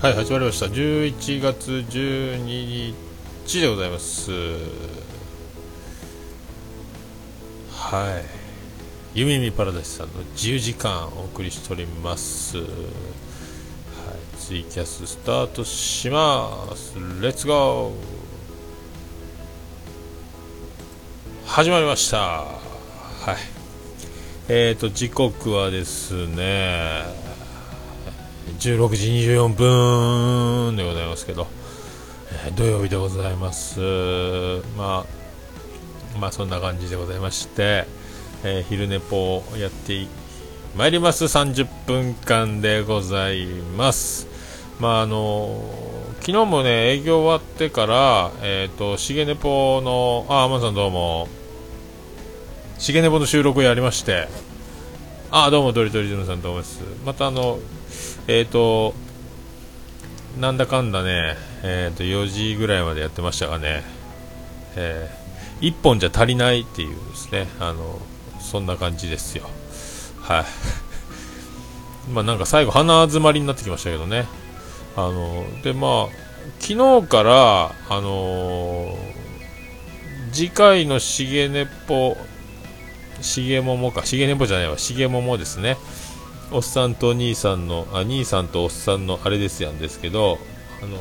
[0.00, 0.64] はい始まりました。
[0.64, 2.94] 11月12
[3.44, 4.30] 日でございます。
[7.70, 8.18] は
[9.14, 9.18] い。
[9.18, 12.56] ゆみみパラダイスさんの自由時間お送りしております。
[12.56, 12.66] はい
[14.38, 16.94] ツイキャススタートします。
[17.20, 17.92] レッツゴー
[21.44, 22.16] 始まりました。
[22.16, 22.54] は
[23.32, 23.36] い。
[24.48, 27.19] えーと時刻はですね
[28.58, 31.46] 16時24分でございますけど、
[32.46, 33.80] えー、土曜日でございます。
[34.76, 37.86] まあ、まあそんな感じでございまして、
[38.44, 40.06] えー、昼寝ぽをやって
[40.76, 44.26] まいります30分間でございます。
[44.78, 45.62] まああの
[46.20, 51.28] 昨日もね営業終わってから、えっ、ー、と、しげねぽの、あ、天さんどうも、
[52.78, 54.28] しげねぽの収録をやりまして、
[55.30, 56.82] あ、どうも、ドリトリズムさんどうもです。
[57.06, 57.58] またあの、
[58.32, 58.94] えっ、ー、と、
[60.38, 63.82] なんだかんだね、えー、と4時ぐらいまでやってましたがね、
[64.76, 67.98] えー、1本じゃ足りないっていうですね、あの
[68.40, 69.50] そんな感じですよ。
[70.20, 70.44] はい。
[72.14, 74.26] まあなんか最後鼻詰まりになってきましたけどね。
[74.96, 76.08] あのでまあ
[76.60, 78.96] 昨日からあのー、
[80.32, 82.16] 次回のしげねぽ
[83.20, 85.76] しげももかしげねぽじゃないわしげももですね
[86.52, 90.38] おっさんと兄さんのあ兄さんとおっさんのあれですやんですけど
[90.82, 90.98] あの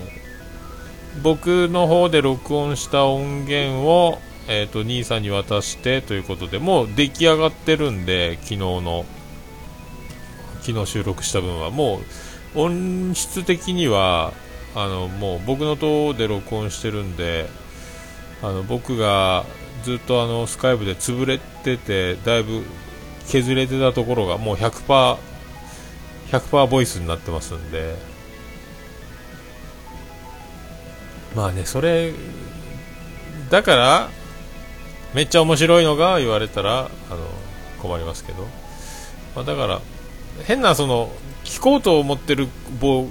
[1.23, 9.05] 僕の方で録音した音源を、えーと、兄さんに渡してということでもう出来上がってるんで昨日の
[10.61, 11.71] 昨日収録した分は。
[11.71, 11.99] も
[12.55, 14.33] う音質的には
[14.75, 17.47] あのもう僕の方で録音してるんで
[18.41, 19.45] あの僕が
[19.83, 22.63] ずっとあのスカイプで潰れててだいぶ
[23.25, 25.17] 削れてたところがもう100%
[26.31, 27.95] 100%ボイスになってますんで。
[31.35, 32.11] まあねそれ
[33.51, 34.09] だから
[35.13, 36.89] めっちゃ面白いのが言われたらあの
[37.81, 38.47] 困りますけど、
[39.35, 39.81] まあ、だから
[40.45, 41.11] 変なその
[41.43, 42.47] 聞こうと思ってる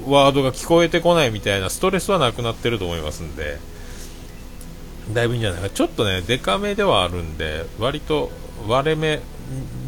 [0.07, 3.59] ワードが聞こえてこないみたいなストレスはなくなってると思いますんで。
[5.13, 5.71] だいぶいいんじゃないか。
[5.71, 8.31] ちょっとねデカめではあるんで割と
[8.67, 9.21] 割れ目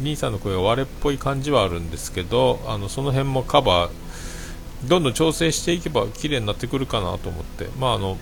[0.01, 7.67] 兄さんの声が割れっぽい感じはあるんですけどあのその辺もカバーどんどん調整していけば綺麗になってくるかなと思って。
[7.79, 8.17] まああの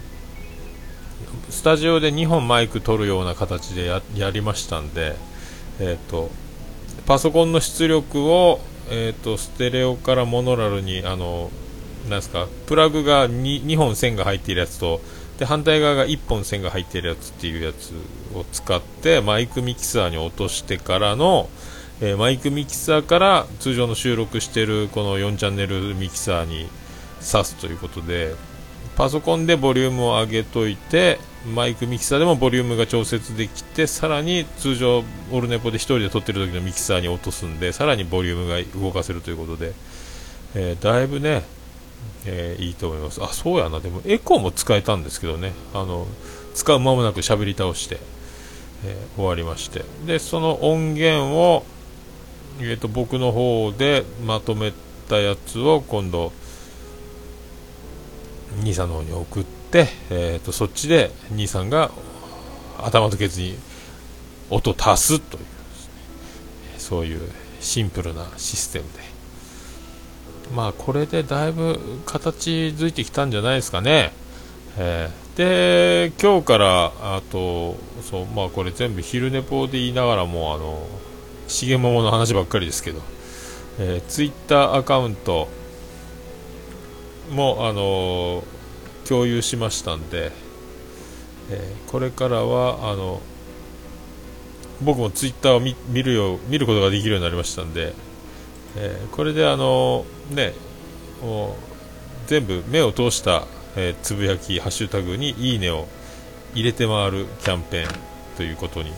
[1.49, 3.85] スタジオで2本マイク取るような形で
[4.15, 5.15] やりましたんで、
[5.79, 6.29] えーと、
[7.05, 11.49] パソコンの出力を、えーと、ステレオからモノラルにあの
[12.09, 15.01] なんすかプラグが 2, 2本線が入っているやつと
[15.39, 17.93] で反対側が1本線が入ってるやつっていうやつ
[18.35, 21.49] を使ってマイクミキサーに落としてからの、
[22.01, 26.67] えー、マイクミキサーから通常の収録してるこの4チャンネルミキサーに
[27.21, 28.35] 挿すということで
[28.97, 31.19] パソコンでボリュームを上げといて
[31.55, 39.71] マイクミキサーでもボリュームが調節できてさらに通常オルネポで1人で撮ってる時のミキサーに落とすんでさらにボリュームが動かせるということで、
[40.53, 41.43] えー、だいぶね
[42.25, 43.23] えー、いいと思います。
[43.23, 43.79] あそうやな。
[43.79, 45.53] でもエコーも使えたんですけどね。
[45.73, 46.07] あの
[46.53, 47.99] 使う間もなく喋り倒して、
[48.85, 49.83] えー、終わりまして。
[50.05, 51.65] でその音源を、
[52.59, 54.73] えーと、僕の方でまとめ
[55.07, 56.31] たやつを今度
[58.61, 61.91] 兄さんの方に送って、えーと、そっちで兄さんが
[62.77, 63.55] 頭とケツに
[64.49, 65.47] 音足すという、ね、
[66.77, 67.21] そういう
[67.61, 69.18] シンプルなシステムで
[70.55, 74.11] まあこれでだいぶ形づいてきたんじゃないですかね。
[74.77, 80.87] えー、で今日からあとそうまあこれ全部昼寝ぽで言いながらもあの
[81.47, 83.01] 重桃の話ばっかりですけど、
[83.79, 85.49] えー、ツイッターアカウント
[87.31, 88.43] もあの
[89.07, 90.31] 共有しましたんで、
[91.49, 93.21] えー、これからはあの
[94.81, 97.93] 僕もツイッターを見るよう見ることができるようになりましたんで、
[98.75, 100.53] えー、これであのね
[101.21, 101.55] もう
[102.27, 103.45] 全部目を通した、
[103.75, 105.87] えー、つぶやきハッシュタグにいいねを
[106.53, 107.89] 入れて回るキャンペーン
[108.37, 108.91] ということに、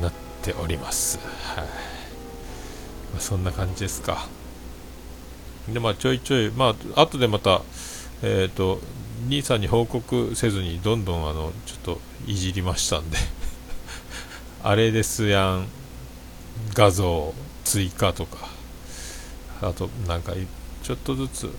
[0.00, 1.18] なっております。
[1.18, 4.26] はい、まあ、そんな感じですか。
[5.68, 7.62] でまあちょいちょいまあ後でまた
[8.22, 8.80] えっ、ー、と
[9.28, 13.18] 兄さんに報告せずにどんどんあのちょっといじりましたんで。
[14.62, 15.66] あれですやん。
[16.74, 17.34] 画像
[17.64, 18.59] 追加とか。
[19.62, 20.32] あとなんか
[20.82, 21.50] ちょっとずつ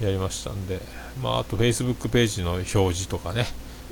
[0.00, 0.80] やりましたんで、
[1.22, 3.46] まあ、あと Facebook ページの表示とかね、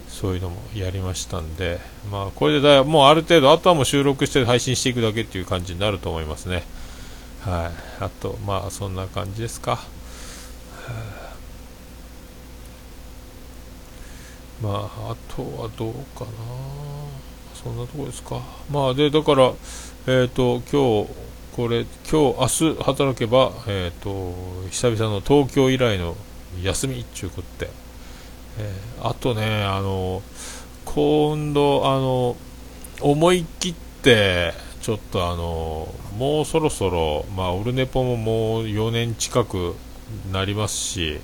[0.09, 1.81] そういうのもやりましたんで、
[2.11, 6.63] まあ、これでだもうある程度、あとはもう収録して配信していくだけっていう感じになると思いますね。
[7.43, 7.71] は
[8.01, 8.05] い。
[8.05, 9.81] あと、まあ、そんな感じですか。
[14.63, 16.31] まあ、あとはどうかな。
[17.55, 18.41] そんなとこですか。
[18.71, 21.28] まあ、で、だから、えっ、ー、と、今日、
[21.59, 26.15] これ今日明日働けばえっ、ー、と久々の東京以来の
[26.63, 27.71] 休みっちゅうことで、
[28.61, 30.23] えー、あとねあの
[30.85, 32.37] 今度あの
[33.01, 34.53] 思い切って
[34.83, 39.75] ちょっとあのもうそろそろまあオルネポももう4年近く
[40.31, 41.19] なりますし、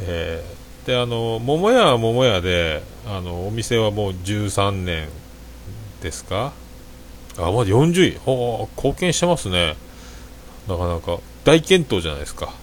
[0.00, 5.08] えー、であの桃屋は桃屋であのお店はもう13年
[6.00, 6.52] ですか
[7.38, 8.18] あまだ40位。
[8.18, 9.76] ほ貢献してますね。
[10.68, 11.18] なかなか。
[11.44, 12.54] 大健闘じゃないですか。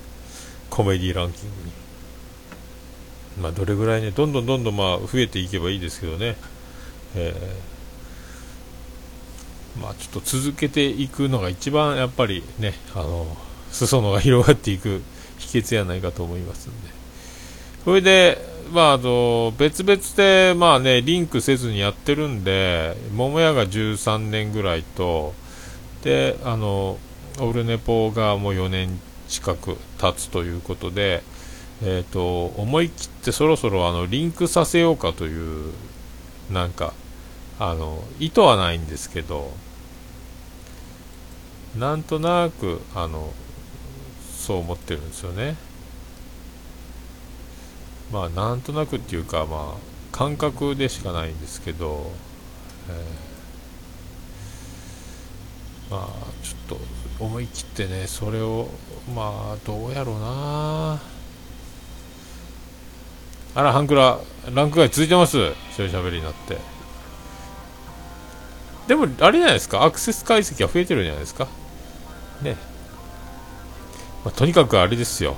[0.69, 1.71] コメディランキングに。
[3.41, 6.35] まあどれぐらいねどんどんどんどんまあ増えていけばいいですけどね。
[7.15, 13.37] えー、まあちょっと続けていくのが一番やっぱりねあの
[13.71, 15.01] 裾野が広がっていく
[15.39, 16.99] 秘訣やないかと思いますんで。
[17.85, 18.37] それで、
[18.71, 25.33] まあ、あの、別々で、まあね、リンクせずにやってるんで、桃屋が13年ぐらいと、
[26.03, 26.97] で、あの、
[27.39, 31.23] オルネポがもう4年近く経つということで、
[31.81, 35.73] えっ、ー、と、思い切ってそろそろあの、リンクさせようかという、
[36.51, 36.93] なんか、
[37.59, 39.51] あの、意図はないんですけど、
[41.77, 43.31] なんとなく、あの、
[44.37, 45.55] そう思ってるんですよね。
[48.11, 52.11] まあなんとなくっていうかまあ感覚でしかないんですけど、
[52.89, 56.07] えー、まあ
[56.43, 56.79] ちょっ
[57.17, 58.69] と思い切ってねそれを
[59.15, 60.99] まあどうやろうな
[63.55, 64.19] あら、ハンクラ、
[64.53, 65.37] ランク外続いてます。
[65.71, 66.57] 一人喋りになって。
[68.87, 71.47] でも、あれじゃないですか、アクセス解析は増えてるんじゃないですか。
[72.41, 72.55] ね。
[74.23, 75.35] まあ、とにかくあれですよ、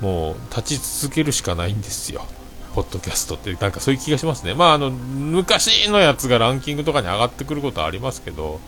[0.00, 2.26] もう立ち続けるしかないんですよ、
[2.74, 8.60] ポッドキャストって、なんかそういう気がしますね、まあ、あの昔のやつがランキングとかに上がってくることはありますけど、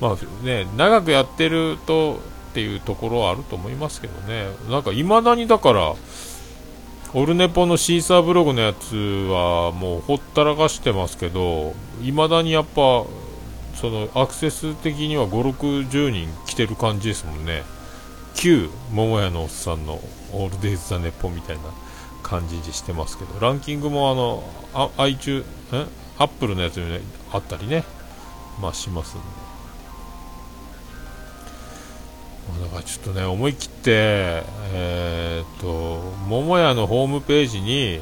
[0.00, 2.20] まあね、長くやってると
[2.50, 5.94] っていうところはあると思いますけどね、なんかいまだにだから、
[7.14, 13.04] オルネポのシーサーブログのやつはもうほったらかしてますけど、いまだにやっぱ、
[13.74, 17.62] そのアクセス的には5、60人来てる感じですもんね。
[18.34, 20.00] 旧桃屋のおっさんの
[20.32, 21.62] オールデイズ・ザ・ネッポンみたいな
[22.22, 24.42] 感じにしてますけどランキングもあの
[24.74, 25.44] あ iTunes
[26.18, 27.00] アップルのやつに、ね、
[27.32, 27.84] あったりね。
[28.60, 29.20] まあしますん
[32.58, 34.42] で、だからちょっとね思い切って
[34.72, 38.00] えー、っと桃屋のホームページに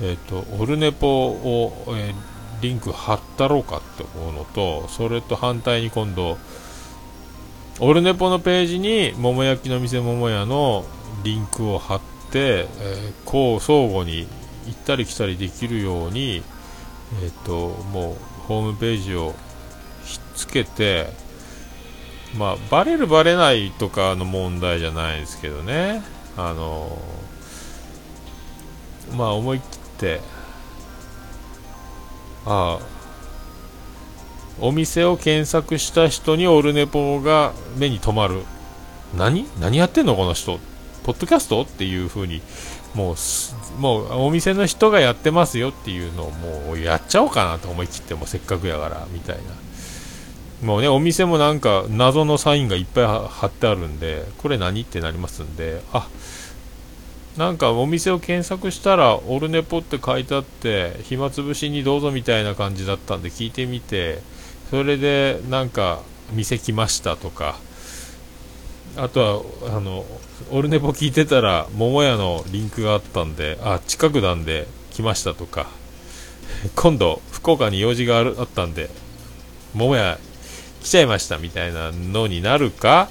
[0.00, 2.14] えー、っとオルネポを、えー、
[2.62, 6.36] リンク貼ったろうかって思うのとそれと反対に今度
[7.78, 10.84] オルネポのページに桃焼きの店桃屋の
[11.26, 12.00] リンクを貼っ
[12.30, 14.28] て、えー、こう相互に
[14.66, 16.42] 行ったり来たりできるように、
[17.22, 19.34] えーと、もうホームページを
[20.04, 21.08] ひっつけて、
[22.38, 26.02] まあ、バレるバレないとかの問題じゃないですけどね、
[26.36, 26.96] あの
[29.16, 30.20] まあ思い切って、
[32.44, 32.86] ああ、
[34.60, 38.42] お店を検索した人にオルネポが目に留まる。
[39.16, 39.46] 何？
[39.60, 40.60] 何やってんのこの人？
[41.06, 42.42] ポッドキャストっていう風に
[42.94, 49.42] もうもうお店の人がやってますよっていうのをもうやっちゃおうかなと思い切ってもせっかくやからみたいな。
[50.66, 55.80] もうねお店もなんか謎のサインがいっぱい貼ってあるんでこれ何ってなりますんで。
[55.92, 56.08] あ
[57.36, 64.20] なんかお店を検索したらオルネポって書いてあって暇つぶしにどうぞみたいな感じだったんで聞いてみて
[64.70, 66.00] それでなんか
[66.32, 67.58] 店来ましたとか
[68.96, 70.04] あとはあの
[70.50, 75.66] オルネポ聞いてたら桃屋のリンクがあったんであ近くなんで来ましたとか。
[76.74, 78.90] 今度福岡に用事があったんで
[79.74, 80.18] 桃屋
[80.82, 83.08] 来ちゃいましたみたいなのになるか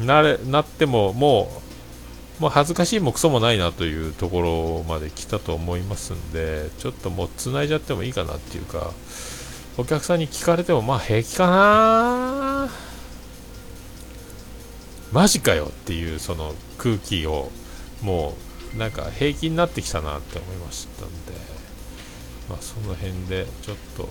[0.00, 8.90] なれなってももうもう恥ずかしいもクソもないなというところまで来たと思いますんでちょっともう繋いじゃってもいいかなっていうか
[9.76, 12.93] お客さんに聞かれてもまあ平気かな。
[15.14, 17.52] マジかよっていうその空気を
[18.02, 18.34] も
[18.74, 21.32] うなんか平気になってきたなって思いましたんで
[22.50, 24.08] まあその辺でちょっと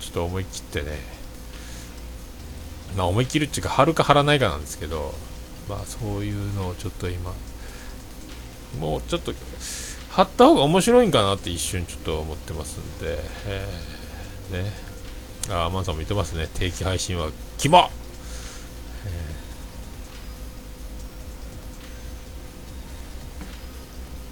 [0.00, 0.98] ちょっと思い切ってね
[2.96, 5.14] まあ思い切るっていうか張るか張らないかなんですけど
[5.68, 7.32] まあそういうのをちょっと今
[8.80, 9.32] もうちょっと
[10.10, 14.83] 貼った方が面白いんかなって一瞬ちょっと思ってますんで、えー、ね。
[15.50, 16.48] あ、アマンさんも言ってますね。
[16.54, 17.90] 定期配信は、キモ、
[19.06, 19.08] え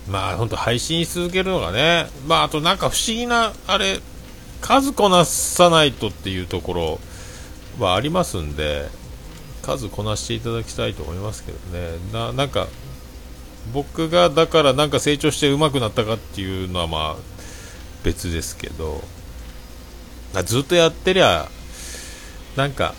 [0.09, 4.00] ー、まあ本当配信し続けるのがね、まああとなんか不思議な、あれ、
[4.61, 6.99] 数こなさないとっていうところ
[7.78, 8.88] はありますんで、
[9.62, 11.99] 数こなしていただきたいと思いますけどね。
[12.12, 12.69] な、なんか、
[13.73, 17.16] 僕がだからなんか成長して上手くなったかっていうのはまあ
[18.02, 19.02] 別ですけど、
[20.45, 21.49] ずっとやってりゃ、
[22.57, 22.95] なんか、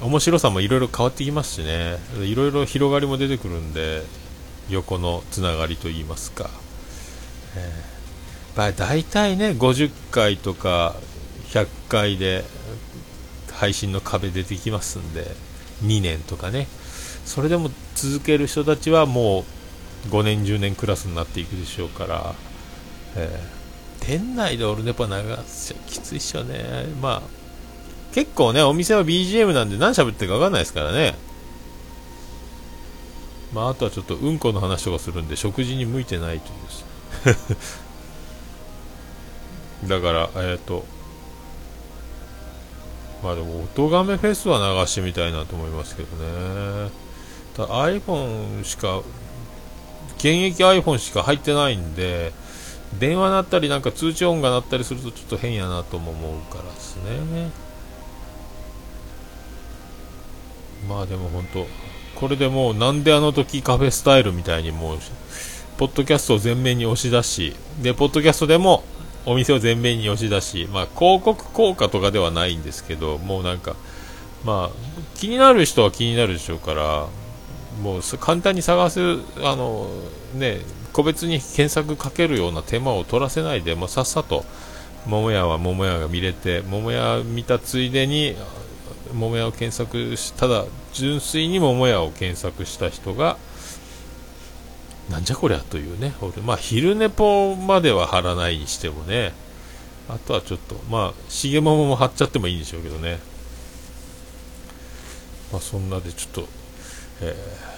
[0.00, 4.02] 面白さもいろいろ変わってきますしね、いろいろ広がりも出てくるんで、
[4.68, 6.50] 横のつながりといいますか、
[7.56, 10.96] えー、まあ、大体ね50回とか
[11.48, 12.44] 100回で
[13.52, 15.26] 配信の壁出てきますんで
[15.84, 16.66] 2年とかね。
[17.24, 19.44] それでも続ける人たちはも
[20.06, 22.34] う5年10年クラスになっていくでしょうから、
[23.14, 23.61] えー、
[24.04, 25.12] 店内でオルネポ流
[25.46, 26.86] すきついっしょね。
[27.00, 27.42] まあ
[28.12, 31.14] 結構ねお店は BGM なんで何喋ってるか分かんないですからね。
[33.52, 37.32] まあ、あとはちょっとうんこの話とかするんで食事に向いてないとい
[39.84, 40.84] う だからえっ、ー、と
[43.22, 46.90] まあでも音がめフェスは流してみたいなと思いますけどね。
[47.56, 49.02] ただ iPhone しか
[50.16, 52.32] 現役 iPhone しか入ってないんで
[52.98, 57.50] 電話鳴ったりなんか通知音が鳴ったりするとちょっと変やなとも思うからですね。
[60.88, 61.66] まあでも本当
[62.16, 64.98] これでもうなんであの時カフェスタイルみたいにもう
[65.78, 68.84] ポッドキャストを前面に押し出しでポッドキャストでも
[69.24, 73.76] お店を前面に押し出し、まあ、広告効果とかではないんですけどもうなんか、
[74.44, 77.06] まあ、気になる人は気になるでしょうから
[77.80, 79.00] もう簡単に探す
[79.42, 79.88] あの、
[80.34, 80.58] ね、
[80.92, 84.44] 個別に検索かけるような手間を取らせないでもさっさと
[85.06, 88.36] 桃屋は桃屋が見れて桃屋見たついでに
[89.12, 93.36] 桃屋を検索しただ純粋に桃屋を検索した人が
[95.10, 96.40] なんじゃこりゃというね俺。
[96.42, 99.32] まあ昼寝ぽまでは貼らないにしてもね。
[100.08, 103.18] あとはちょっとまあ重桃も貼っちゃってもいいんでしょうけどね。
[105.52, 106.48] まあそんなでちょっと
[107.20, 107.71] えー、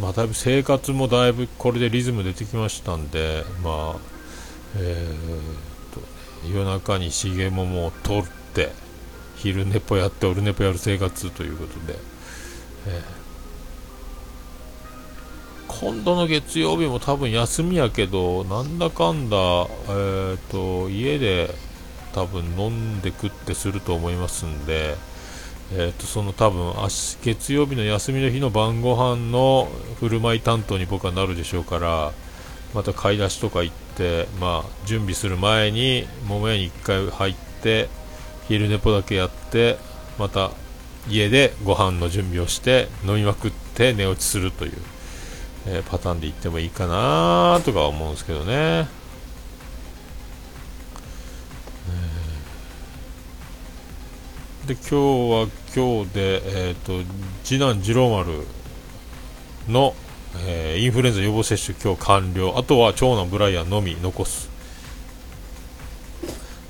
[0.00, 4.18] まあだいぶ生活もだいぶこれでリズム出てきましたんでまあ
[4.76, 6.00] えー、と
[6.48, 8.24] 夜中に重桃を取っ
[8.54, 8.70] て
[9.36, 11.98] 昼寝ぽやってオルネポやる生活ということで、
[12.86, 21.54] えー、今度の月曜日も多分休みやけどなんだかんだ、えーと、家で
[22.12, 24.96] 多分飲んで食ってすると思いますんで、
[25.72, 26.72] えーと、その多分
[27.22, 29.68] 月曜日の休みの日の晩ご飯の
[30.00, 32.12] 振る舞い担当に僕はなるでしょうから
[32.74, 37.88] また買い出しとか行って、まあ、準備する前に桃屋に1回入って
[38.46, 39.78] 昼寝ぽだけやって
[40.18, 40.52] また
[41.08, 44.72] 家でご飯の準備をして飲みまくって寝落ちするという、
[45.66, 48.88] えー、パターンでいってもいいかなとか思うんですけどね、
[54.68, 57.02] で今日は今日で、えーと、
[57.42, 58.44] 次男次郎丸
[59.66, 59.94] の、
[60.46, 62.58] えー、インフルエンザ予防接種今日完了。
[62.58, 64.50] あとは長男ブライアンのみ残す。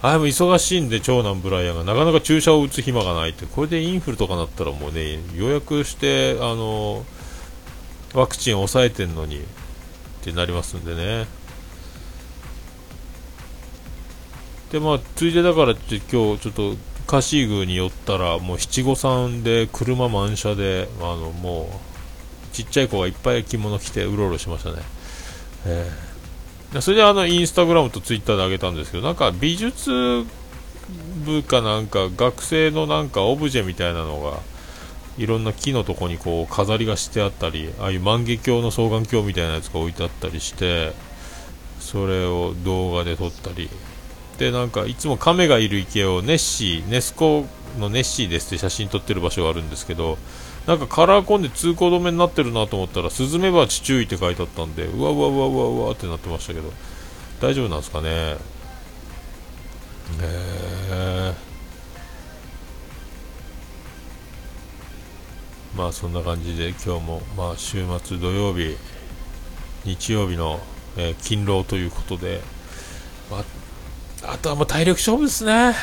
[0.01, 1.83] あれも忙しいんで長男ブライアンが。
[1.93, 3.47] なかなか注射を打つ暇がないって。
[3.47, 7.05] これでインフルとかなったらもうね予約してあの
[8.15, 9.43] ワクチンを抑えてんのにっ
[10.23, 11.27] てなりますんでね。
[14.71, 16.77] でまあついでだから今日ちょっと
[17.09, 21.81] カシー宮に寄ったらもう七五三で車満車であのも
[22.53, 24.77] うちっちゃい子がいっぱい着物着てうろうろしましたね、
[25.65, 26.81] えー。
[26.83, 30.27] それであのインスタグラムとツイッターで上げたんですけどなんか美術
[31.25, 34.41] 部かなんか学生のなんかオブジェみたいなのが
[35.17, 40.93] いろんな木のとこにこう飾りがしてあったりああいう万華鏡の双眼鏡みたいなやつが置いてあったりして
[41.81, 43.71] それを動画で撮ったり。
[44.39, 47.45] でなんかいつも亀がいる池をネッシーネスコ
[47.79, 50.17] のネッシーですって写真撮ってる場所があるんですけど
[50.67, 56.73] なんかカラーコンで通行止めになってるなと思ったらスズメバチ注意って書いてあったんでうわうわうわうわうわってなってましたけど
[57.41, 58.37] 大丈夫なんですかね？
[60.21, 61.35] え。
[65.77, 68.77] まあそんな感じで今日もまあ週末土曜日
[69.85, 70.61] 日曜日の、
[70.97, 72.41] えー、勤労ということで、
[73.31, 73.45] ま
[74.31, 75.75] あ、とはもう体力勝負ですね。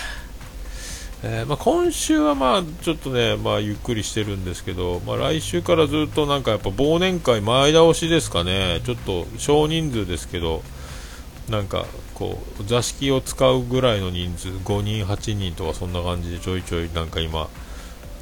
[1.23, 10.61] えー、まあ、今週はまあちょっとね、まあ、ゆっくりしてるんですけど、まあ、来週からずっとなんかやっぱ忘年会前倒しですかね、ちょっと少人数ですけど、
[11.49, 17.49] なんかこう座敷を使うぐらいの人数、5人、8人とかそんな感じでちょいちょいなんか今、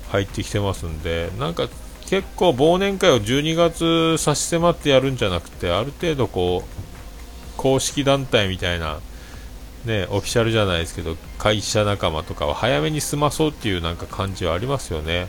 [0.10, 1.68] 入ってきてますんで、なんか
[2.06, 6.84] 結構忘年会を12月差し迫ってやるんじゃなくて、ある程度こう
[7.58, 9.00] 公式団体みたいな、
[9.86, 15.28] ね、オフィシャルじゃないですけど、会社仲間とかは早めに済まそうっていうなんか感じはありますよね。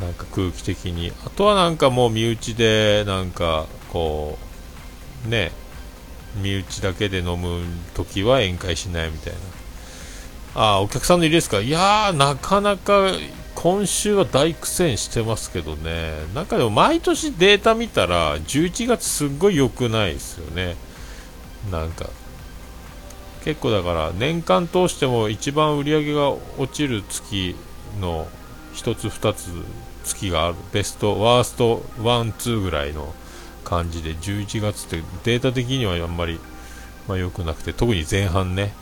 [0.00, 1.12] なんか空気的に。
[1.24, 4.38] あとはなんかもう身内で、なんか、こ
[5.26, 5.52] う、ね、
[6.42, 7.64] 身内だけで飲む
[7.94, 9.38] 時は宴会しないみたいな。
[10.54, 11.60] あ、お客さんの入れですか？
[11.60, 13.10] いやー、なかなか
[13.54, 16.12] 今週は大苦戦してますけどね。
[16.34, 20.76] なんかでも毎年データ見たら、11月すっごい良くないですよね。
[21.70, 22.10] なんか、
[23.46, 27.54] 結構だから年間通しても一番売り上げが落ちる月
[28.00, 28.26] の
[28.74, 29.50] 1つ2つ
[30.02, 30.56] 月がある。
[30.72, 33.14] ベストワースト1、2ぐらいの
[33.62, 36.40] 感じで11月ってデータ的にはあんまり、
[37.06, 38.72] まあ、良くなくて特に前半ね、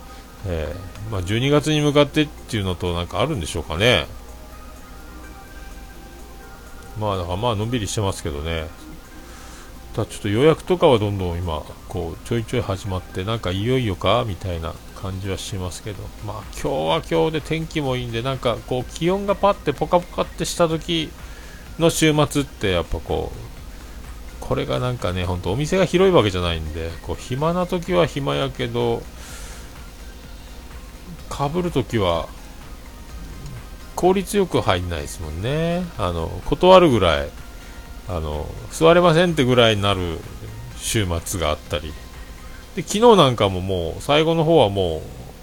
[0.46, 4.06] えー、まあ、12月に向かってっていうのとなんかあるんでしょうかね。
[6.98, 8.68] まあだからまあのんびりしてますけどね。
[9.94, 16.02] ただちょっと予約とかはどんどん今こうちょいちょい始まってなんかいよいよかみたいな感じはしますけど。
[16.26, 21.10] まあ今日は今日で天気もいいんでなんかこう気温がパッてポカポカってした時
[21.78, 23.38] の週末ってやっぱこう
[24.40, 29.02] これがなんかねほんとお店が広いわけじゃないんでこう暇な時は暇やけど
[31.28, 32.28] かぶるときは
[33.94, 35.84] 効率よく入んないですもんね。
[35.98, 37.30] あの断るぐらい
[38.08, 40.18] あの座れませんってぐらいになる
[40.76, 41.92] 週末があったり。
[42.76, 45.00] で昨日なんかももう最後の方はもう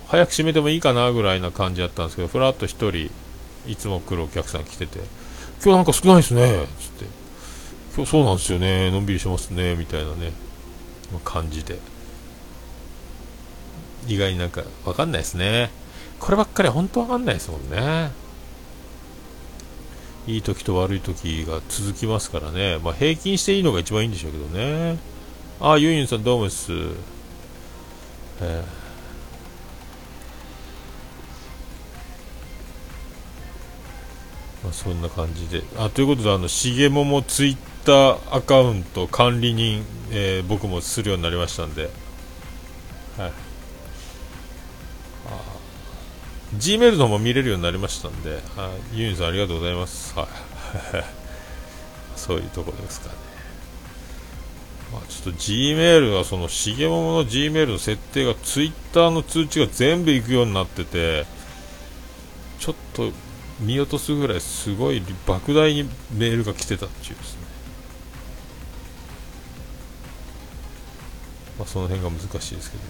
[0.07, 2.69] 早く閉めてもいいかなぐらいな感じだったんですけどふらっと1
[3.07, 3.11] 人
[3.69, 4.99] いつも来るお客さん来てて
[5.63, 7.05] 今日なんか少ないですねつって。
[7.95, 10.33] 今日そうなんですよねのんびりしますねみたいなね
[11.23, 11.79] 感じで。
[14.07, 15.69] 意外になんか分かんないですね。
[16.19, 18.11] こればっかり本当分かんないですもんね。
[20.27, 24.97] いい時と悪い時が続きますからね、まあ、平均していいのが一番いいんでしょうけどね。
[25.59, 26.71] あユンユンさんどうもです、
[28.41, 28.63] えー。
[34.63, 35.63] まあ、そんな感じで。
[35.77, 41.89] あということであのしげももツイッターアカウント管理人、えー、僕もするようになりましたんで、
[43.17, 43.31] はい、
[46.57, 50.13] Gmail の方も見れるようになりましたんで、はい、ユニさんありがとうございます。
[50.17, 50.27] はい。
[52.17, 53.15] そういうところですかね。
[54.91, 61.25] まあ、ちょっと Gmail はその、しげもの Gmail の設定が Twitter の通知が全部行くようになってて、
[62.59, 63.11] ちょっと
[63.61, 67.41] 見落とすぐらいすごい莫大にメールが来てたっていうですね。
[71.57, 72.83] まあ、その辺が難しいですけど、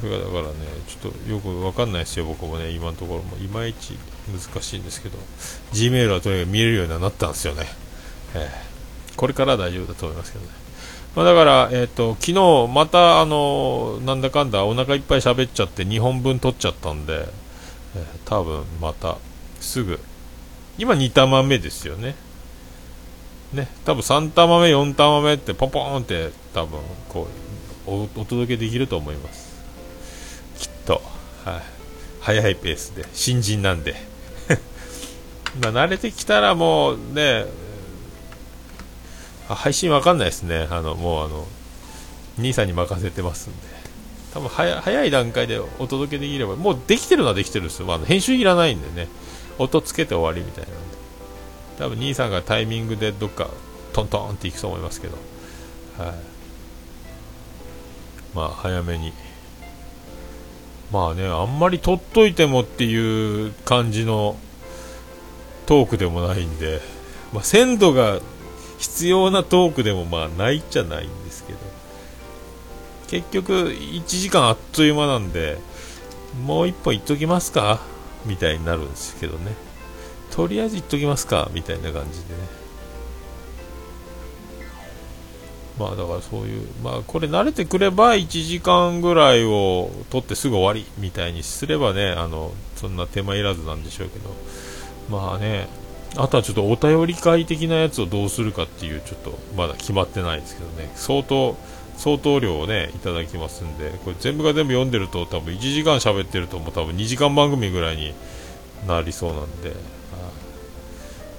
[0.00, 0.50] これがだからね、
[0.86, 3.96] ちょっとよくわかんないですよ、僕もね、今のところも、いまいち
[4.28, 5.18] 難しいんですけど、
[5.72, 7.66] Gmail はとにかく見れるようになったんですよね。
[8.34, 10.50] えー、これから大丈夫だと思いますけどね。
[11.14, 17.26] まあ、だから、えっ、ー、と、昨日また、あのなんだかんだお腹いっぱい喋っちゃって2本分取っちゃったんで、
[17.96, 19.16] えー、多分また
[19.60, 19.98] すぐ、
[20.76, 22.14] 今2玉目ですよね。
[23.54, 27.28] ね、多分3玉目、4玉目ってポンポンって多分こ
[27.86, 29.55] うお届けできると思います。
[31.46, 31.62] はい、
[32.20, 33.04] 早いペースで。
[33.12, 33.94] 新人なんで。
[35.62, 37.46] ま慣れてきたらもうね
[39.48, 40.66] 配信わかんないですね。
[40.70, 41.46] あのもうあの
[42.36, 43.76] 兄さんに任せてますんで。
[44.34, 49.08] 多分早い段階でお届けできればもうできてるのはできてるんですよ、まあ、編集いらないんでね。
[49.58, 50.78] 音つけて終わりみたいなんで。
[51.78, 53.50] 多分兄さんがタイミングでどっか
[53.92, 55.16] トントンっていくと思いますけど。
[55.96, 56.14] はい。
[58.34, 59.12] まあ早めに
[60.92, 64.36] まあね、あんまり取っといてもっていう感じの
[65.66, 66.80] トークでもないんで、
[67.32, 68.20] まあ、鮮度が
[68.78, 71.58] 必要なトークでもまあないっちゃないんですけど、
[73.08, 75.58] 結局1時間あっという間なんで、
[76.44, 77.80] もう1本いっときますか？
[78.24, 79.52] みたいになるんですけどね。
[80.30, 81.48] とりあえずいっときますか？
[81.52, 82.40] みたいな感じでね。
[85.78, 94.30] まあだからそういう、まあこれ慣れてくれば1時間ぐらいを取ってすぐ終わりみたいにすればね、あの、そんな手間いらずなんでしょうけど、
[95.10, 95.68] まあね、
[96.16, 101.56] あとはちょっとお便り会的なやつをどうするかっていう、ちょっとまだ決まってないですけどね、相当、
[101.96, 108.14] 相当量をね、いただきますんで、これ全部が全部読んでると多分1時間喋ってるともう多分2時間番組ぐらいに
[108.86, 109.74] なりそうなんで、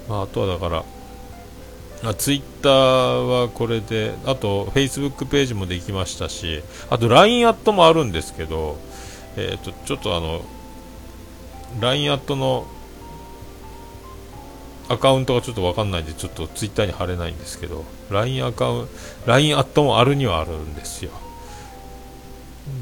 [0.08, 0.84] まあ、あとはだから、
[2.04, 8.78] あツイッターはこれで、あとフェイスブックページもできましたし、あと LINE アットもあるんですけど、
[9.36, 10.42] えーと、ちょっとあの
[11.80, 12.66] LINE アットの
[14.88, 18.92] アカウントがちょっと分かんないんでちょっとツイッターに貼れないんですけど LINE アカウント
[19.26, 21.10] LINE アットもあるにはあるんですよ。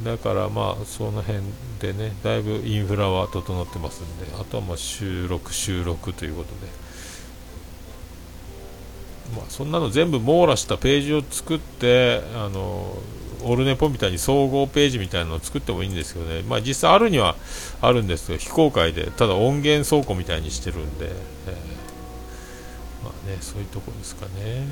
[0.04, 1.40] だからまあその辺
[1.80, 6.85] でねだいぶインフラは整ってますんであとはまあ収録収録ということで。
[9.34, 12.96] まあそんなの全部網羅したページを作ってあの
[13.44, 17.36] オルネポみたいに総合ページみたいなのを作ってもいいんですけどね、まあ、実際あるには
[17.80, 21.12] あるんですけど非公開でただ音源倉庫みたいにしてるんで、えー、
[23.04, 24.66] まあねそういうとこですかね。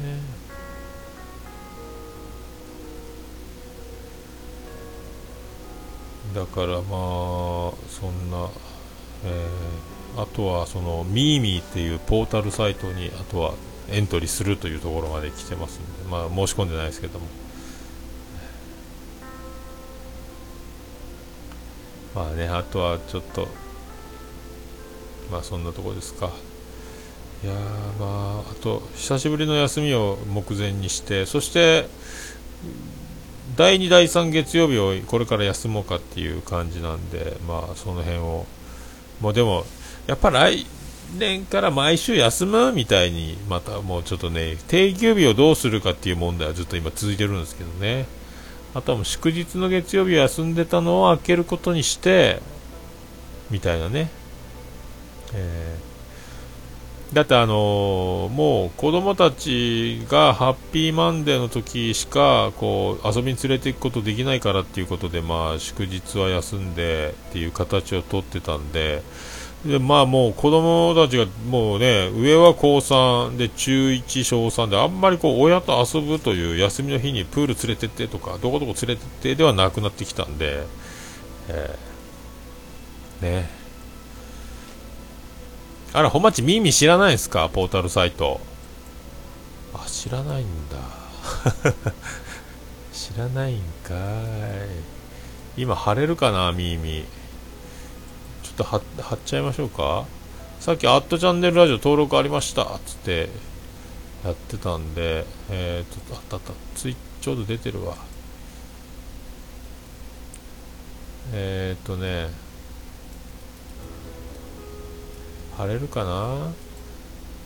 [6.34, 6.82] だからまあ
[7.88, 8.48] そんな、
[9.24, 13.54] えー、あとはそのミーミーっていうポータルサイトにあとは
[13.90, 17.26] エントリーするというところまで来てますんで、まあ、申し込んでないですけども。
[22.14, 23.48] まあねあとはちょっと
[25.32, 26.30] まあそんなとこですか。
[27.42, 27.52] いや
[27.98, 31.88] まああと久しぶりの休みを目前にしてそして
[33.56, 38.46] 第2第3月曜日をこれから休もうかっていう感じなんでまあその辺を。
[39.20, 39.64] もうでも
[40.06, 40.66] やっぱ来
[41.18, 48.06] 年から毎週休むみたいにまたもうちょっとね定休日をどうするかっていう問題はずっと今続いてるんですけどね
[48.74, 52.42] あとはもう祝日の月曜日休んでたのを開けることにして、
[53.48, 54.10] みたいなね。
[55.32, 69.02] えー、だってあのー、もう子供たちがハッピーマンデーの時しかこう遊びに連れて行くことできないからっていうことでまあ祝日は休んでっていう形をとってたんで、
[69.64, 80.66] でまあもう子供たちがもうね上は高3で中1小3であんまりこう親と遊ぶという休みの日にプール連れてってとかどこどこ連れてってではなくなってきたんで、
[81.48, 83.64] えー、ね
[85.94, 87.48] あら、本町ミーミー知らないですか？
[87.48, 88.40] ポータルサイト。
[89.72, 90.76] あ、知らないんだ。
[92.92, 95.60] 知らないんかい。
[95.62, 97.04] 今、晴れるかな、ミーミー。
[98.54, 100.06] っと貼っちゃいましょうか
[100.60, 103.28] さっき、アットチャンネルラジオ登録ありましたっつって
[104.24, 107.96] やってたんで、えーと、あったあった、ツイちょうど出てるわ。
[111.32, 112.28] えっ、ー、とね、
[115.56, 116.52] 貼れるかな？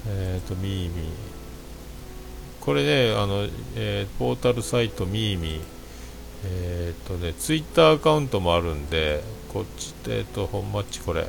[0.07, 1.09] えっ、ー、と、ミーミー。
[2.61, 5.78] これね、あの、えー、ポータルサイトミーミー。
[6.44, 9.22] えっ、ー、とね、ツイッターアカウントもあるんで、
[9.53, 11.27] こっちで、えっと、本マッチこれ。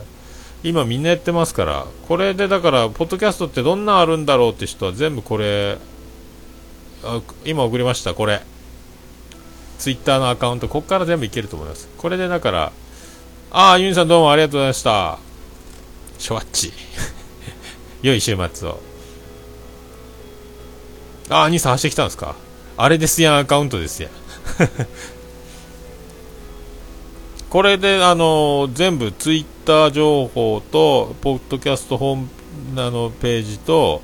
[0.61, 5.77] 今みんなやってますから、これでだから、ポッドキャストってどんなあるんだろうって人は全部これ、
[7.03, 8.41] あ今送りました、これ。
[9.77, 11.87] ツイッターのアカウント、ここから全部いけると思います。
[11.97, 12.71] これでだから、
[13.51, 15.17] ああ、ユニさんどうもありがとうございました。
[16.17, 16.73] ショワッチ。
[18.03, 18.79] 良い週末を。
[21.29, 22.35] ああ、兄さん走ってきたんですか？
[22.75, 24.11] あれですやん、アカウントですやん。
[27.49, 32.27] これで、あの全部ツイッター情報と、ポッドキャストホーム
[32.75, 34.01] のページと、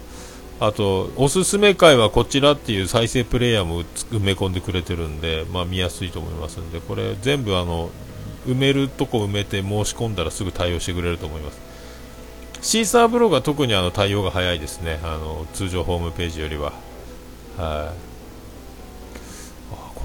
[0.60, 7.90] あと、おすすめ回はこちらっていう再生プレイヤーも埋め込んでくれてるんで、まあ、見やすいと思いますんで、これ全部あの、
[8.48, 11.60] 埋めるとこ埋めて申し込んだらすぐ対応してくれると思います。
[12.62, 16.74] シーサーブログは特にあの対応が早いですね、あの通常ホームページよりは。
[17.58, 18.15] はい、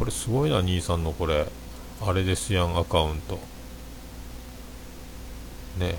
[0.01, 1.47] これすごいな、兄さんのこれ。
[2.01, 3.39] あれですやんアカウント。
[5.77, 5.99] ね。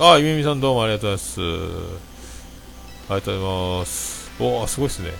[0.00, 1.40] あゆみみさんどうもありがとうございます。
[3.08, 4.30] ありがとうございます。
[4.40, 5.12] おおすごいですね。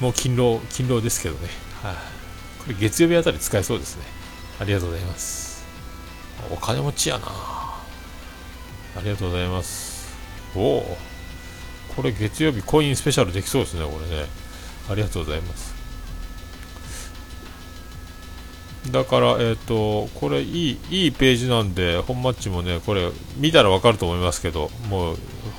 [0.00, 1.48] もう勤労勤労ですけどね。
[1.84, 4.02] はい、これ月曜日あたり使えそうですね。
[4.58, 5.64] ありがとうございます。
[6.50, 7.26] お金持ちやな。
[7.28, 7.80] あ
[9.04, 10.12] りがとうございます。
[10.56, 11.09] おお
[11.96, 14.26] これ月曜日コインスペシャルできそうですね、これね。
[14.90, 15.74] ありがとうございます。
[18.90, 25.16] だから、えっ、ー、と、これいい、いいページなんで、本マッチもね、これ見たらわかると思いますけど、もう、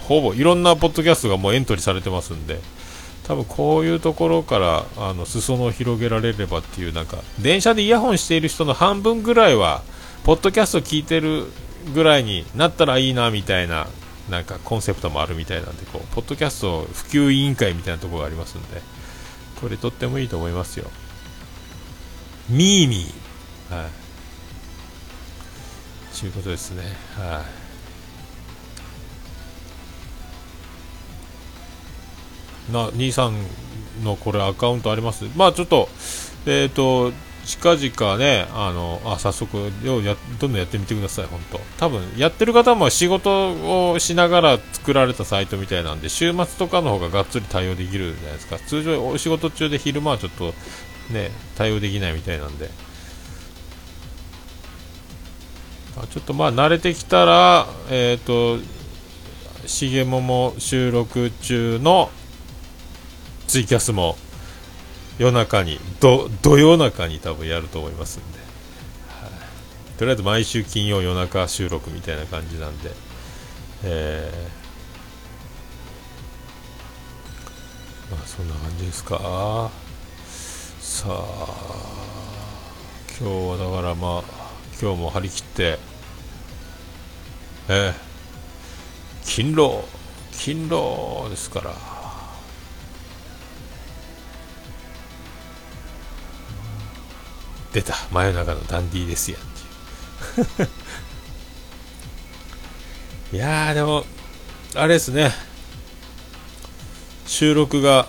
[0.07, 2.59] ほぼいろんなポッドキャストがもうエントリーされてますんで、
[3.23, 9.83] 多分こういうところからあの裾野を広げられればっていうなんか電車でイヤホンしている人の半分ぐらいは
[10.23, 11.45] ポッドキャスト聞いてる
[11.93, 13.87] ぐらいになったらいいなみたいな
[14.29, 18.81] なんかコンセプトもあるみたいなんでこうポッドキャスト普及委員会みたいなところがありますんで
[19.59, 20.89] これとってもいいと思いますよ。
[22.49, 23.75] ミーミー。
[23.75, 23.91] はい。
[26.19, 26.83] ということですね。
[27.17, 27.43] は
[32.69, 32.73] い。
[32.73, 33.35] な兄さん
[34.03, 35.25] のこれアカウントあります？
[35.35, 35.89] まあちょっと
[36.45, 37.11] えっ、ー、と
[37.57, 48.57] 近々ね、あの、あ、早速、よや、どんどんやってみてください、本当多分、やってる方も仕事をしながら作られたサイトみたいなんで、週末とかの方ががっつり対応できるじゃないですか。
[48.59, 50.53] 通常、お仕事中で昼間はちょっと、
[51.11, 52.69] ね、対応できないみたいなんで。
[55.97, 58.63] あちょっとまあ、慣れてきたら、えっ、ー、と、
[59.67, 62.09] しげもも収録中の
[63.47, 64.15] ツイキャスも
[65.21, 68.39] 夜中にど土夜中に多分やると思いますんで、
[69.07, 69.29] はい、
[69.95, 72.89] とりあえず毎週金曜夜中収録みたいな感じなんで、
[73.83, 79.69] えー、まあそんな感じですか。
[80.79, 81.13] さあ
[83.19, 84.23] 今日はだからまあ
[84.81, 85.77] 今日も張り切って
[87.69, 87.93] えー、
[89.23, 89.85] 勤労
[90.31, 91.90] 勤労ですから。
[97.73, 97.95] 出た。
[98.11, 100.69] 真夜中のダンディーですやんっていう。
[103.37, 104.05] いやでも
[104.75, 105.33] あれですね。
[107.25, 108.07] 収録が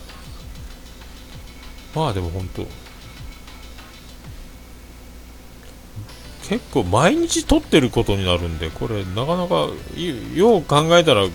[1.94, 2.66] まあでも本当
[6.48, 9.68] 結構毎日撮ってることになるんでこれなかなか
[10.34, 11.26] よう考えたら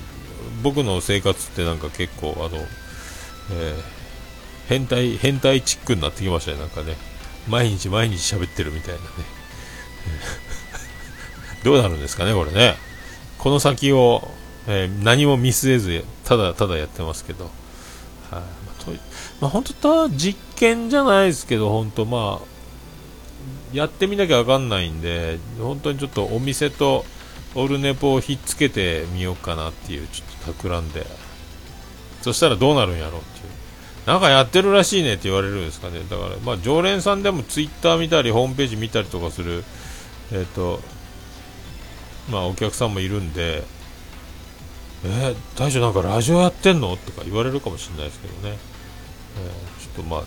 [0.64, 2.58] 僕の生活ってなんか結構あの、
[3.52, 3.82] えー、
[4.68, 6.98] 変態変態チックになってきましたねなんかね。
[7.48, 9.08] 毎日毎日喋ってるみたいなね。
[11.64, 12.78] どうなるんですかねこれね。
[13.38, 14.32] この先を、
[14.68, 17.46] えー、何も見据えずただただやってますけど。
[17.46, 18.42] はい、ま
[18.80, 18.92] あと
[19.40, 22.46] まあ、本当実験じゃないですけど本当まあ
[23.72, 27.06] やってみなきゃ分かんないんで本当にちょっとお店と
[27.56, 31.06] オルネポをひっつけてみようかなっていうちょっと企んで。
[32.22, 33.22] そしたらどうなるんやろう
[34.08, 36.00] なんかやってるらしいねって言われるんですかね。
[36.10, 39.66] だから、まあ、常連さんでもツイッター見たり、ホームページ見たりとかする、
[40.32, 40.80] えっ、ー、と、
[42.32, 43.64] まあ、お客さんもいるんで、
[45.04, 48.58] えー、大将なんかラジオやってんのとか言われるかもしれないですけどね。
[49.40, 50.24] えー、ちょっとまあ、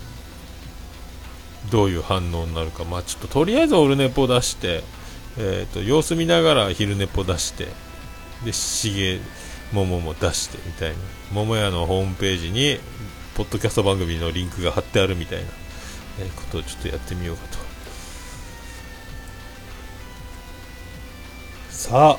[1.71, 4.83] どういう反応になるか、まあ、ちょっととりあえずオルネポ出して、
[5.38, 7.69] えーと、様子見ながら昼ネポ出して、
[8.45, 9.21] で、しげ、
[9.73, 10.97] ももも出してみたいな、
[11.33, 12.79] 桃屋のホームページに
[13.35, 15.45] ポッドキャスト番組のリンクが貼ってあるみたいな、
[16.21, 17.59] えー、ことをちょっとやってみようかと。
[21.71, 22.19] さ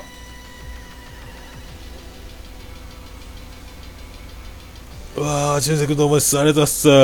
[5.14, 6.38] うわあ、俊作どうもです。
[6.38, 6.94] ありがとうござい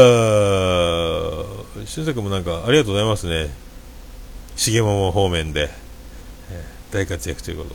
[1.76, 1.94] ます。
[1.94, 3.50] 俊作もなんか、ありがとうございますね。
[4.56, 5.70] 重桃方面で、
[6.50, 7.70] えー、大活躍ということ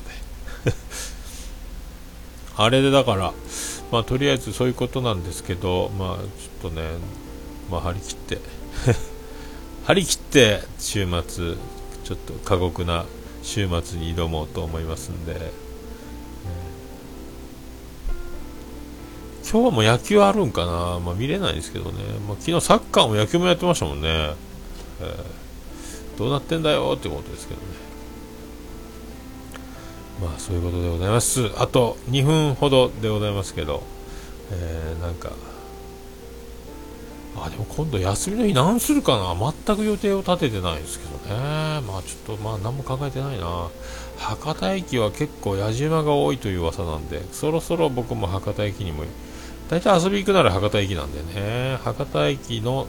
[0.65, 0.73] で。
[2.57, 3.33] あれでだから、
[3.93, 6.81] まあ、とりあえずそういうことなんですけど、まあ、ちょっとね、
[7.69, 8.39] まあ、張り切って。
[9.85, 11.53] 張り切って週末、
[12.03, 13.05] ちょっと過酷な
[13.43, 15.51] 週末に挑もうと思いますんで、
[19.47, 27.92] 今日も野球あるんかな、まあ、見れないですけどね、まあ、昨日サッカーも野球もやってましたもんね、えー、どうなってんだよってことですけどね。
[30.21, 31.51] まあそういうことでございます。
[31.57, 33.83] あと2分ほどでございますけど、
[34.51, 35.31] えー、なんか
[37.35, 39.53] あでも今度休みの日何するかな？
[39.65, 41.81] 全く予定を立ててないですけどね。
[41.81, 43.69] まあちょっとまあ何も考えてないな。
[44.17, 49.03] 博多駅は結構矢島が多いという噂なんでそろそろ僕も博多駅にも
[49.69, 51.77] 大体遊び行くなら博多駅なんでね。
[51.83, 52.87] 博多駅の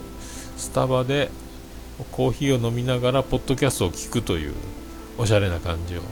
[0.59, 1.31] スタバで
[2.13, 4.55] コーヒーを飲みながらポッドキャストを聞くという
[5.17, 6.03] おしゃれな感じを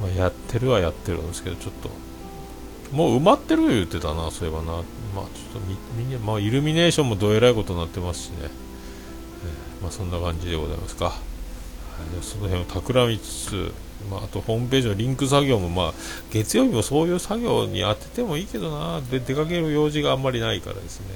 [0.00, 1.90] まあ、やってるはやってるんですけど、ちょっと、
[2.94, 4.72] もう埋まってる言ってたな、そういえばな。
[4.72, 8.36] まあ、ちょっとみ、みんな、まあ、イルミネーションもどえらいことになってますしね。
[8.42, 11.14] えー、まあ、そんな感じでございますか。
[12.22, 13.72] その辺を企みつつ、
[14.10, 15.94] まあ、あとホームページのリンク作業も、まあ、
[16.30, 21.06] 月曜日もそういう作業に当ててもいいけどな、で出かける用事があんまりないからですね。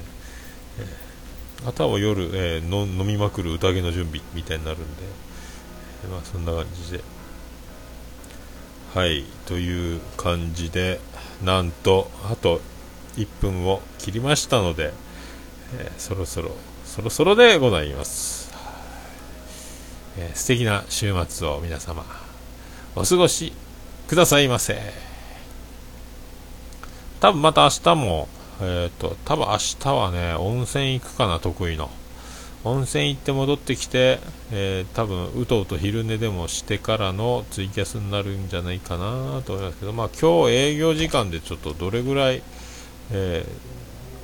[0.80, 5.02] えー、あとは夜、えー、の飲みまくる宴の準備みたいになるんで、
[6.10, 7.00] まあ、そんな感じで。
[8.94, 11.00] はいという感じで
[11.42, 12.60] なんとあと
[13.16, 14.92] 1分を切りましたので、
[15.76, 16.52] えー、そろそろ
[16.84, 18.52] そろそろでございます、
[20.16, 22.04] えー、素敵な週末を皆様
[22.94, 23.52] お過ごし
[24.06, 24.78] くださいませ。
[27.18, 28.28] 多分また明日も
[28.60, 31.90] えっ、ー、と多分明日はね温泉行くかな得意の。
[32.64, 42.42] 温泉行って戻ってきて、えー、多分うとうと昼寝でもしてからのツイキャスになるんじゃないかなと思いますけど、まあ、今日営業時間でちょっとどれぐらい、
[43.12, 43.44] え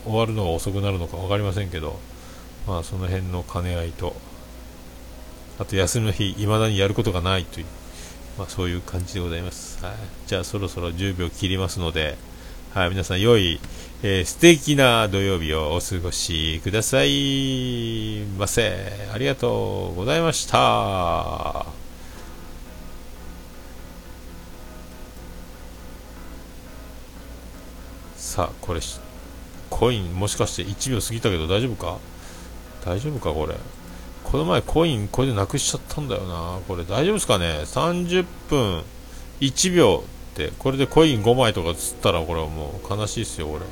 [0.05, 1.99] ー、終わるのが遅くなるのか分かりませんけど、
[2.67, 4.17] まあ、その辺の兼ね合いと、
[5.59, 7.67] あと休みの日、いまだにやることがないという、
[8.39, 9.85] まあ、そういう感じでございます。
[9.85, 9.95] はい、
[10.27, 12.17] じゃあそろそろ10秒切りますので、
[12.73, 13.59] はい、皆さん良い、
[14.05, 19.11] えー、素敵な土曜日をお過ごしくださいませ。
[19.13, 21.67] ありがとうございました。
[28.17, 28.81] さあ、これ、
[29.69, 31.99] コインもしかして1秒過ぎたけど大丈夫か？
[32.87, 33.57] 大丈夫かこれ？
[34.23, 36.61] この前コインこれでなくしちゃったんだよな。
[36.69, 38.85] これ大丈夫ですかね ?30 分
[39.41, 40.53] 1秒って。
[40.59, 43.65] これでコイン5枚とか釣ったらこれはもう悲しいっすよこれ。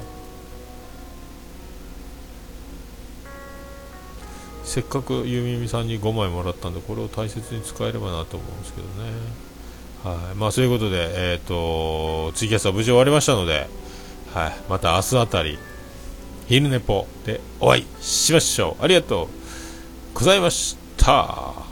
[4.65, 9.11] せっかくゆみみさんに5枚もらったんでこれを大切に使えればなと思うんですけどね。
[10.05, 10.35] はい。
[10.35, 13.69] まあそういうことでえっ、ー、とツイキャスは無事終わりましたので
[14.35, 14.53] はい。
[14.69, 15.59] また明日あたり
[16.49, 18.85] 昼寝ぽでお会いしましょう。
[18.85, 19.29] ありがとう
[20.15, 21.68] ございました。